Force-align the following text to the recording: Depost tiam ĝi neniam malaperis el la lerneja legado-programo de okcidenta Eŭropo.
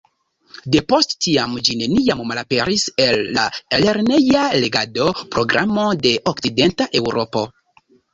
Depost 0.75 1.11
tiam 1.25 1.51
ĝi 1.65 1.75
neniam 1.81 2.23
malaperis 2.31 2.85
el 3.03 3.21
la 3.35 3.43
lerneja 3.83 4.47
legado-programo 4.63 5.85
de 6.07 6.15
okcidenta 6.33 6.89
Eŭropo. 7.01 7.45